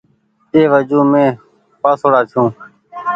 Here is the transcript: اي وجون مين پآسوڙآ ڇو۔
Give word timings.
اي 0.53 0.61
وجون 0.71 1.05
مين 1.13 1.29
پآسوڙآ 1.81 2.19
ڇو۔ 2.31 2.43